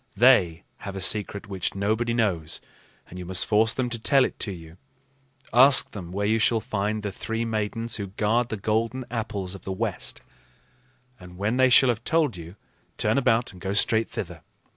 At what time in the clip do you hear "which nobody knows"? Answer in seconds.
1.47-2.59